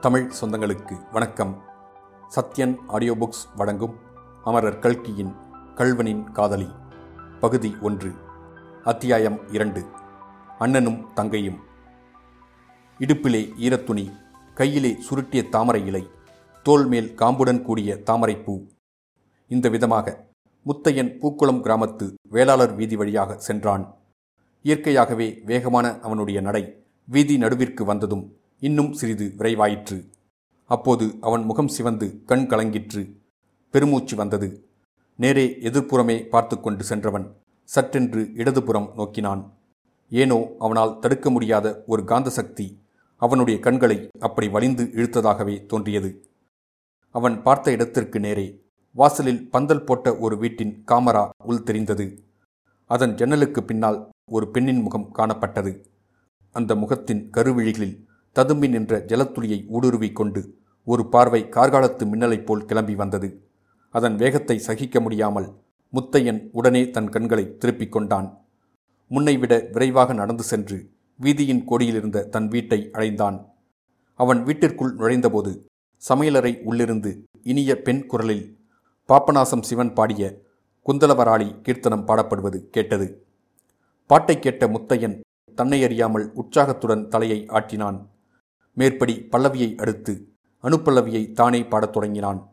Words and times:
தமிழ் 0.00 0.30
சொந்தங்களுக்கு 0.40 1.10
வணக்கம். 1.12 1.62
Sathyan 2.36 2.76
audio 2.86 3.14
books 3.14 3.56
வழங்கும் 3.56 3.96
அமரர் 4.44 4.78
கல்கியின் 4.78 5.34
கல்வனின் 5.74 6.32
காதலி 6.32 6.68
பகுதி 7.40 7.74
ஒன்று 7.80 8.12
அத்தியாயம் 8.84 9.52
இரண்டு 9.52 9.84
அண்ணனும் 10.58 11.06
தங்கையும். 11.14 11.58
இடுப்பிலே 12.98 13.52
ஈரத்துணி 13.58 14.12
கையிலே 14.54 14.98
சுருட்டிய 15.10 15.48
தாமரை 15.48 15.86
இலை 15.86 16.10
தோள் 16.62 16.86
மேல் 16.86 17.14
காம்புடன் 17.14 17.62
கூடிய 17.62 18.02
தாமரைப்பூ 18.02 18.66
இந்த 19.48 19.68
விதமாக 19.68 20.26
முத்தையன் 20.66 21.12
பூக்குளம் 21.18 21.62
கிராமத்து 21.62 22.14
வேளாளர் 22.22 22.74
வீதி 22.74 22.96
வழியாக 22.96 23.38
சென்றான். 23.38 23.96
இயற்கையாகவே 24.62 25.40
வேகமான 25.44 26.00
அவனுடைய 26.00 26.40
நடை 26.40 26.84
வீதி 27.04 27.36
நடுவிற்கு 27.36 27.84
வந்ததும் 27.84 28.39
இன்னும் 28.62 28.92
சிறிது 28.92 29.26
விரைவாயிற்று. 29.38 29.96
அப்போது 30.70 31.04
அவன் 31.20 31.44
முகம் 31.44 31.68
சிவந்து 31.68 32.06
கண் 32.24 32.46
கலங்கிற்று. 32.48 33.02
பெருமூச்சு 33.70 34.16
வந்தது. 34.16 34.48
நேரே 35.18 35.46
எதிர்ப்புறமே 35.68 36.16
பார்த்து 36.28 36.60
கொண்டு 36.60 36.84
சென்றவன் 36.84 37.26
சற்றென்று 37.68 38.22
இடதுபுறம் 38.34 38.88
நோக்கினான். 38.96 39.42
ஏனோ 40.12 40.38
அவனால் 40.58 40.98
தடுக்க 40.98 41.30
முடியாத 41.30 41.66
ஒரு 41.86 42.04
காந்த 42.04 42.30
சக்தி 42.30 42.66
அவனுடைய 43.16 43.60
கண்களை 43.60 43.98
அப்படி 44.18 44.48
வலிந்து 44.48 44.84
இழுத்ததாகவே 44.84 45.56
தோன்றியது. 45.66 46.10
அவன் 47.14 47.42
பார்த்த 47.42 47.70
இடத்திற்கு 47.70 48.20
நேரே 48.20 48.46
வாசலில் 48.94 49.42
பந்தல் 49.50 49.84
போட்ட 49.84 50.16
ஒரு 50.16 50.36
வீட்டின் 50.38 50.74
காமரா 50.92 51.24
உள் 51.44 51.62
தெரிந்தது. 51.62 52.06
அதன் 52.90 53.14
ஜன்னலுக்கு 53.14 53.60
பின்னால் 53.64 53.98
ஒரு 54.30 54.46
பெண்ணின் 54.50 54.80
முகம் 54.80 55.10
காணப்பட்டது. 55.18 55.72
அந்த 56.56 56.74
முகத்தின் 56.74 57.22
கருவிழிகளில் 57.36 57.96
ததும்பி 58.36 58.68
நின்ற 58.68 58.98
ஜலத்துளியை 59.10 59.58
ஊடுருவிக் 59.68 60.18
கொண்டு 60.18 60.40
ஒரு 60.86 61.02
பார்வை 61.06 61.40
கார்காலத்து 61.44 62.04
மின்னலைப் 62.12 62.46
போல் 62.46 62.64
கிளம்பி 62.64 62.94
வந்தது. 62.94 63.28
அதன் 63.94 64.16
வேகத்தை 64.16 64.56
சகிக்க 64.58 65.00
முடியாமல் 65.00 65.48
முத்தையன் 65.92 66.40
உடனே 66.52 66.82
தன் 66.90 67.08
கண்களை 67.08 67.44
திருப்பிக் 67.56 67.92
கொண்டான். 67.92 68.28
முன்னைவிட 69.10 69.54
விரைவாக 69.72 70.12
நடந்து 70.12 70.42
சென்று 70.42 70.78
வீதியின் 71.20 71.64
கோடியிலிருந்த 71.64 72.28
தன் 72.34 72.48
வீட்டை 72.48 72.78
அடைந்தான். 72.92 73.38
அவன் 74.14 74.42
வீட்டிற்குள் 74.42 74.94
நுழைந்தபோது 74.94 75.52
சமையலறை 76.02 76.52
உள்ளிருந்து 76.62 77.10
இனிய 77.42 77.70
பெண் 77.82 78.06
குரலில் 78.06 78.44
பாப்பநாசம் 79.08 79.66
சிவன் 79.70 79.92
பாடிய 79.94 80.24
குந்தலவராளி 80.86 81.48
கீர்த்தனம் 81.62 82.06
பாடப்படுவது 82.06 82.58
கேட்டது. 82.70 83.08
பாட்டை 84.06 84.38
கேட்ட 84.38 84.66
முத்தையன் 84.66 85.20
தன்னை 85.54 85.78
அறியாமல் 85.84 86.26
உற்சாகத்துடன் 86.34 87.08
தலையை 87.08 87.40
ஆட்டினான். 87.48 87.98
மேற்படி 88.72 89.28
பல்லவியை 89.32 89.74
அடுத்து 89.74 90.28
அணுப்பல்லவியை 90.62 91.32
தானே 91.32 91.66
பாடத் 91.66 91.92
தொடங்கினான். 91.92 92.52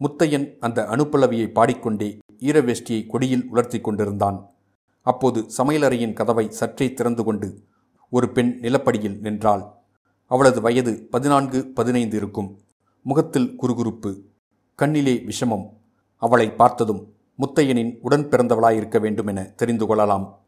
முத்தையன் 0.00 0.56
அந்த 0.60 0.82
அணுப்பல்லவியை 0.90 1.52
பாடிக்கொண்டே 1.52 2.18
ஈரவேஷ்டியை 2.38 3.06
கொடியில் 3.06 3.46
உலர்த்தி 3.48 3.80
கொண்டிருந்தான். 3.80 4.46
அப்போது 5.02 5.46
சமையலறையின் 5.58 6.12
கதவை 6.12 6.50
சற்றே 6.50 6.94
திறந்து 6.94 7.24
கொண்டு 7.24 7.62
ஒரு 8.10 8.30
பெண் 8.30 8.58
நிலப்படியில் 8.62 9.18
நின்றாள். 9.18 9.64
அவளது 10.26 10.60
வயது 10.60 11.08
பதினான்கு 11.10 11.66
பதினைந்து 11.66 12.16
இருக்கும். 12.16 12.58
முகத்தில் 13.02 13.56
குறுகுறுப்பு 13.62 14.20
கண்ணிலே 14.74 15.24
விஷமம். 15.26 15.66
அவளை 16.16 16.52
பார்த்ததும் 16.52 17.14
முத்தையனின் 17.38 17.98
உடன் 18.00 18.28
பிறந்தவளாயிருக்க 18.28 19.00
வேண்டுமென 19.00 19.42
தெரிந்து 19.42 19.86
கொள்ளலாம். 19.86 20.38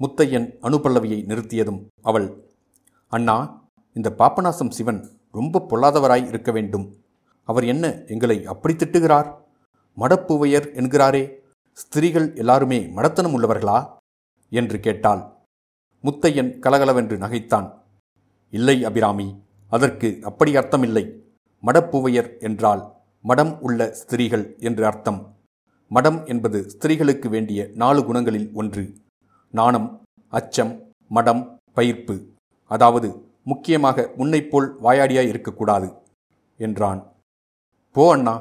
முத்தையன் 0.00 0.52
அணுபல்லவியை 0.62 1.24
நிறுத்தியதும் 1.24 1.86
அவள் 2.02 2.50
அண்ணா 3.08 3.61
இந்த 3.92 4.14
பாப்பநாசம் 4.18 4.70
சிவன் 4.70 5.10
ரொம்ப 5.32 5.66
பொல்லாதவராய் 5.68 6.26
இருக்க 6.26 6.52
வேண்டும். 6.52 6.96
அவர் 7.44 7.64
என்ன 7.64 8.02
எங்களை 8.06 8.46
அப்படி 8.46 8.74
திட்டுகிறார்? 8.74 9.34
மடப்புவையர் 9.96 10.74
என்கிறாரே 10.74 11.32
ஸ்திரீகள் 11.72 12.34
எல்லாருமே 12.34 12.78
மடத்தனம் 12.80 13.38
உள்ளவர்களா? 13.38 13.96
என்று 14.50 14.80
கேட்டாள். 14.80 15.22
முத்தையன் 16.02 16.58
கலகலவென்று 16.58 17.16
நகைத்தான். 17.16 17.72
இல்லை 18.50 18.84
அபிராமி 18.84 19.42
அதற்கு 19.68 20.18
அப்படி 20.22 20.54
அர்த்தமில்லை. 20.54 21.20
மடப்புவையர் 21.62 22.40
என்றால் 22.40 22.92
மடம் 23.22 23.60
உள்ள 23.60 23.92
ஸ்திரீகள் 23.92 24.56
என்று 24.58 24.86
அர்த்தம். 24.86 25.36
மடம் 25.88 26.26
என்பது 26.26 26.66
ஸ்திரீகளுக்கு 26.78 27.28
வேண்டிய 27.28 27.70
நாலு 27.74 28.02
குணங்களில் 28.02 28.52
ஒன்று. 28.52 28.96
நாணம் 29.50 30.02
அச்சம் 30.28 30.92
மடம் 31.08 31.58
பயிர்ப்பு. 31.76 32.26
அதாவது 32.66 33.21
முக்கியமாக 33.46 34.04
முன்னைப்போல் 34.18 34.68
வாயாடியாய் 34.84 35.30
இருக்கக்கூடாது 35.32 35.88
என்றான். 36.60 37.00
போ 37.96 38.04
அண்ணா 38.12 38.34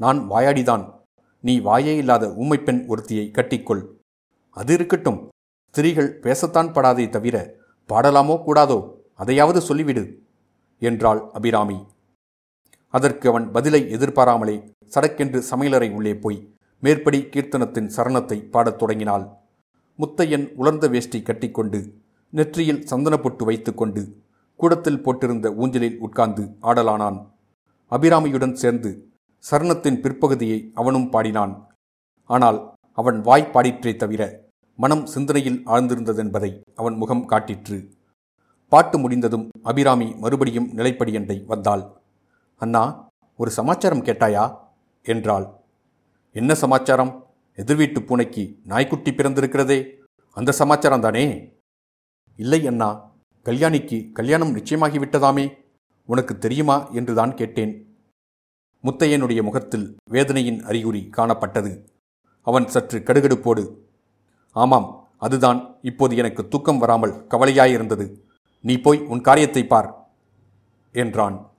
நான் 0.00 0.20
வாயாடிதான். 0.30 0.84
நீ 1.44 1.54
வாயே 1.60 1.94
இல்லாத 2.02 2.24
ஊமைப்பெண் 2.42 2.82
ஒருத்தியை 2.92 3.24
கட்டிக்கொள். 3.30 3.82
அது 4.56 4.72
இருக்கட்டும். 4.74 5.20
ஸ்திரீகள் 5.74 6.10
பேசத்தான் 6.24 6.70
படாதே 6.72 7.06
தவிர 7.08 7.36
பாடலாமோ 7.88 8.36
கூடாதோ 8.46 8.78
அதையாவது 9.22 9.60
சொல்லிவிடு 9.68 10.04
என்றாள் 10.82 11.20
அபிராமி. 11.32 11.78
அதற்கு 12.94 13.26
அவன் 13.28 13.46
பதிலை 13.50 13.80
எதிர்பாராமலே 13.96 14.56
சடக்கென்று 14.94 15.40
சமையலறை 15.50 15.88
உள்ளே 15.98 16.14
போய் 16.16 16.38
மேற்படி 16.82 17.20
கீர்த்தனத்தின் 17.34 17.92
சரணத்தை 17.96 18.38
பாடத் 18.54 18.78
தொடங்கினாள். 18.78 19.24
முத்தையன் 19.98 20.46
உலர்ந்த 20.60 20.86
வேஷ்டி 20.88 21.18
கட்டிக்கொண்டு 21.22 21.80
நெற்றியில் 22.32 22.84
சந்தனப்பொட்டு 22.90 23.44
வைத்துக்கொண்டு 23.44 24.02
கூடத்தில் 24.56 25.02
போட்டிருந்த 25.04 25.54
ஊஞ்சலில் 25.54 25.98
உட்கார்ந்து 25.98 26.42
ஆடலானான். 26.62 27.32
அபிராமியுடன் 27.90 28.52
சேர்ந்து 28.52 29.08
சரணத்தின் 29.50 30.00
பிற்பகுதியை 30.00 30.70
அவனும் 30.74 31.10
பாடினான். 31.10 31.66
ஆனால் 32.24 32.72
அவன் 32.92 33.20
வாய் 33.20 33.50
பாடிற்றே 33.52 33.96
தவிர 33.96 34.22
மனம் 34.76 35.06
சிந்தனையில் 35.06 35.62
ஆழ்ந்திருந்ததென்பதை 35.66 36.60
அவன் 36.74 36.94
முகம் 36.94 37.28
காட்டிற்று. 37.28 37.92
பாட்டு 38.68 38.98
முடிந்ததும் 38.98 39.48
அபிராமி 39.62 40.14
மறுபடியும் 40.14 40.70
நிலைப்படியண்டை 40.76 41.44
வந்தாள். 41.46 41.84
அண்ணா 42.56 43.08
ஒரு 43.36 43.50
சமாச்சாரம் 43.50 44.04
கேட்டாயா? 44.04 44.44
என்றாள். 45.02 45.46
என்ன 46.32 46.54
சமாச்சாரம்? 46.54 47.26
எதிர்வீட்டு 47.56 48.02
பூனைக்கு 48.02 48.58
நாய்க்குட்டி 48.64 49.10
பிறந்திருக்கிறதே. 49.10 49.78
அந்த 50.32 50.52
சமாச்சாரம் 50.52 51.00
தானே? 51.00 51.24
இல்லை 52.36 52.66
அண்ணா. 52.66 53.12
கல்யாணிக்கு 53.44 54.12
கல்யாணம் 54.12 54.56
நிச்சயமாகிவிட்டதாமே 54.56 55.44
உனக்கு 56.06 56.38
தெரியுமா? 56.38 56.88
என்றுதான் 56.90 57.34
கேட்டேன். 57.34 57.98
முத்தையனுடைய 58.82 59.42
முகத்தில் 59.42 59.96
வேதனையின் 60.10 60.62
அறிகுறி 60.62 61.10
காணப்பட்டது. 61.16 61.72
அவன் 62.42 62.66
சற்று 62.68 62.98
கடுகடுப்போடு 62.98 63.64
ஆமாம் 64.52 64.88
அதுதான். 65.18 65.76
இப்போது 65.82 66.16
எனக்கு 66.16 66.48
தூக்கம் 66.48 66.78
வராமல் 66.78 67.26
கவலையாயிருந்தது. 67.30 68.06
நீ 68.60 68.78
போய் 68.78 69.00
உன் 69.00 69.20
காரியத்தை 69.20 69.66
பார் 69.66 70.08
என்றான். 70.92 71.50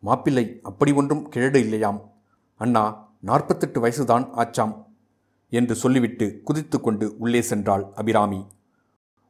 மாப்பிள்ளை 0.00 0.60
அப்படி 0.62 0.92
ஒன்றும் 0.92 1.30
கிழடு 1.30 1.56
இல்லையாம். 1.56 2.00
அண்ணா 2.56 2.84
நாற்பத்தெட்டு 3.20 3.80
வயசுதான் 3.80 4.26
ஆச்சாம் 4.36 4.74
என்று 5.48 5.74
சொல்லிவிட்டு 5.74 6.40
குதித்து 6.44 6.80
கொண்டு 6.80 7.16
உள்ளே 7.18 7.40
சென்றாள் 7.40 7.84
அபிராமி. 7.92 8.46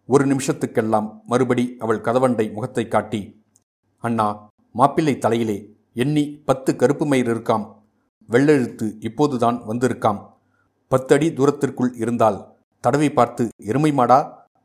ஒரு 0.09 0.25
நிமிஷத்துக்கெல்லாம் 0.27 1.07
மறுபடி 1.25 1.77
அவள் 1.79 2.05
கதவண்டை 2.07 2.53
முகத்தை 2.53 2.89
காட்டி 2.89 3.21
அண்ணா 4.05 4.27
மாப்பிள்ளை 4.71 5.19
தலையிலே 5.19 5.57
எண்ணி 5.93 6.25
பத்து 6.49 6.77
கருப்பு 6.77 7.07
மயிர் 7.07 7.31
இருக்காம். 7.33 7.65
வெள்ளெழுத்து 8.29 8.87
இப்போதுதான் 9.01 9.59
வந்திருக்காம். 9.69 10.21
பத்தடி 10.89 11.29
தூரத்திற்குள் 11.29 11.93
இருந்தால் 11.95 12.39
தடவை 12.81 13.11
பார்த்து 13.11 13.49
எருமை 13.57 13.91
மாடா 13.93 14.19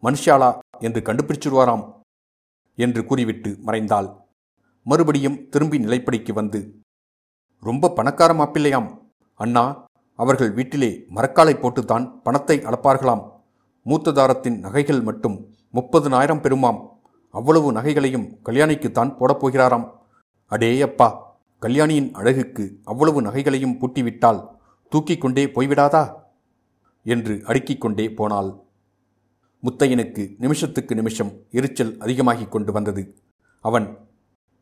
மனுஷாளா 0.03 0.59
என்று 0.79 1.01
கண்டுபிடிச்சிருவாராம் 1.01 1.83
என்று 2.77 3.05
கூறிவிட்டு 3.05 3.51
மறைந்தாள். 3.65 4.09
மறுபடியும் 4.83 5.49
திரும்பி 5.49 5.77
நிலைப்படிக்கு 5.77 6.33
வந்து 6.33 6.59
ரொம்ப 7.59 7.89
பணக்கார 7.89 8.33
மாப்பிள்ளையாம். 8.33 8.89
அண்ணா 9.39 9.65
அவர்கள் 10.15 10.51
வீட்டிலே 10.53 10.91
மரக்காலை 11.15 11.55
போட்டுத்தான் 11.57 12.21
பணத்தை 12.21 12.57
அளப்பார்களாம். 12.59 13.23
மூத்ததாரத்தின் 13.85 14.59
நகைகள் 14.59 15.01
மட்டும் 15.01 15.53
முப்பதுனாயிரம் 15.73 16.41
பெறுமாம் 16.41 16.87
அவ்வளவு 17.29 17.73
நகைகளையும் 17.73 18.37
கல்யாணிக்குத்தான் 18.45 19.15
போடப்போகிறாராம் 19.19 19.91
அடேயப்பா 20.49 21.13
கல்யாணியின் 21.59 22.13
அழகுக்கு 22.13 22.77
அவ்வளவு 22.83 23.21
நகைகளையும் 23.21 23.77
பூட்டிவிட்டால் 23.79 24.47
தூக்கிக் 24.89 25.21
கொண்டே 25.21 25.45
போய்விடாதா? 25.45 26.13
என்று 27.03 27.41
அடுக்கிக் 27.45 27.81
கொண்டே 27.81 28.11
போனாள். 28.11 28.61
முத்தையனுக்கு 29.63 30.35
நிமிஷத்துக்கு 30.37 30.95
நிமிஷம் 30.95 31.31
எரிச்சல் 31.51 31.97
அதிகமாகிக் 31.97 32.51
கொண்டு 32.51 32.71
வந்தது. 32.71 33.15
அவன் 33.59 33.97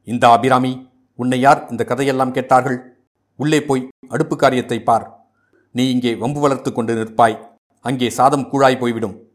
இந்த 0.03 0.29
அபிராமி 0.29 0.89
உன்னை 1.15 1.39
யார் 1.39 1.67
இந்த 1.69 1.83
கதையெல்லாம் 1.83 2.31
கேட்டார்கள்? 2.31 2.97
உள்ளே 3.35 3.63
போய் 3.63 3.87
அடுப்பு 4.07 4.35
காரியத்தை 4.35 4.83
பார். 4.83 5.29
நீ 5.71 5.89
இங்கே 5.89 6.15
வம்பு 6.15 6.39
வளர்த்து 6.39 6.73
கொண்டு 6.73 6.95
நிற்பாய். 6.95 7.48
அங்கே 7.81 8.09
சாதம் 8.09 8.47
கூழாய் 8.51 8.79
போய்விடும் 8.79 9.31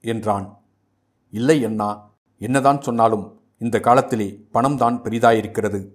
என்றான். 0.00 0.58
இல்லை 1.30 1.64
அண்ணா 1.64 2.10
என்னதான் 2.38 2.80
சொன்னாலும் 2.80 3.40
இந்த 3.58 3.80
காலத்திலே 3.80 4.46
பணம்தான் 4.52 5.00
பெரிதாயிருக்கிறது. 5.02 5.88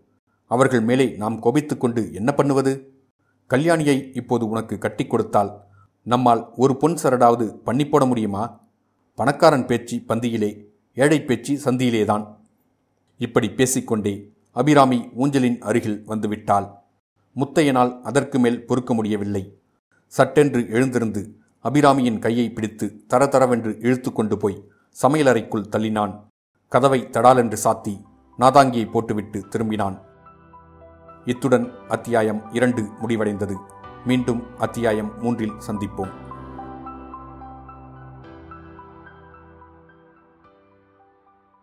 அவர்கள் 0.48 0.82
மேலே 0.82 1.16
நாம் 1.18 1.40
கோபித்துக் 1.40 1.80
கொண்டு 1.80 2.14
என்ன 2.14 2.32
பண்ணுவது? 2.32 2.94
கல்யாணியை 3.50 4.16
இப்போது 4.16 4.48
உனக்கு 4.48 4.78
கட்டிக் 4.78 5.10
கொடுத்தால் 5.10 5.64
நம்மால் 6.04 6.50
ஒரு 6.56 6.78
பொன் 6.78 6.94
சரடாவது 6.94 7.44
பண்ணி 7.44 7.88
போட 7.88 8.06
முடியுமா? 8.06 8.60
பணக்காரன் 9.16 9.66
பேச்சு 9.66 9.98
பந்தியிலே 9.98 10.64
ஏழை 10.94 11.24
பேச்சு 11.24 11.60
சந்தியிலேதான். 11.66 12.36
இப்படி 13.18 13.50
பேசிக்கொண்டே 13.50 14.32
அபிராமி 14.52 15.10
ஊஞ்சலின் 15.18 15.58
அருகில் 15.58 16.04
வந்துவிட்டாள். 16.08 16.72
முத்தையனால் 17.36 18.02
அதற்கு 18.02 18.40
மேல் 18.40 18.66
பொறுக்க 18.66 18.94
முடியவில்லை. 18.94 19.60
சட்டென்று 20.08 20.70
எழுந்திருந்து 20.70 21.41
அபிராமியின் 21.64 22.20
கையை 22.20 22.52
பிடித்து 22.52 23.04
தரதரவென்று 23.10 23.76
இழுத்து 23.80 24.14
கொண்டு 24.14 24.38
போய் 24.38 24.72
சமையலறைக்குள் 25.02 25.68
தள்ளினான். 25.72 26.14
கதவை 26.70 27.08
தடாலென்று 27.12 27.58
சாத்தி 27.64 28.02
நாதாங்கியை 28.40 28.92
போட்டுவிட்டு 28.92 29.46
திரும்பினான். 29.50 30.02
இத்துடன் 31.26 31.72
அத்தியாயம் 31.88 32.54
இரண்டு 32.54 32.82
முடிவடைந்தது. 32.82 33.58
மீண்டும் 34.06 34.58
அத்தியாயம் 34.58 35.22
மூன்றில் 35.22 35.60
சந்திப்போம். 35.68 36.12